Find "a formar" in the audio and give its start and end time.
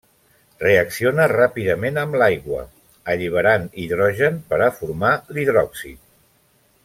4.61-5.13